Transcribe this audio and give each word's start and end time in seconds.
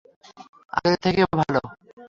আগের 0.73 0.95
থেকে 1.03 1.21
ভাল? 1.33 1.55